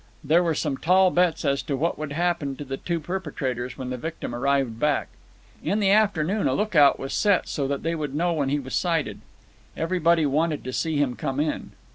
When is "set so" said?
7.13-7.67